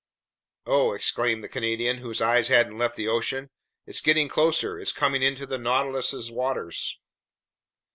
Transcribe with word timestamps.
"Oh!" 0.65 0.93
exclaimed 0.93 1.43
the 1.43 1.47
Canadian, 1.47 1.99
whose 1.99 2.21
eyes 2.23 2.47
hadn't 2.47 2.79
left 2.79 2.95
the 2.95 3.07
ocean. 3.07 3.51
"It's 3.85 4.01
getting 4.01 4.27
closer, 4.29 4.79
it's 4.79 4.91
coming 4.93 5.21
into 5.21 5.45
the 5.45 5.59
Nautilus's 5.59 6.31
waters!" 6.31 6.97